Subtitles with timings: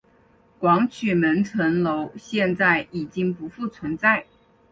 [0.57, 4.25] 广渠门城楼现在已经不复存在。